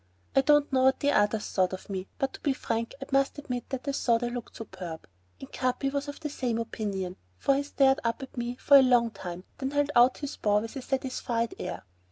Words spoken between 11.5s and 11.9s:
air.